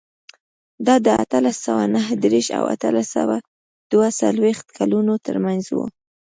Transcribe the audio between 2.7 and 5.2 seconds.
اتلس سوه دوه څلوېښت کلونو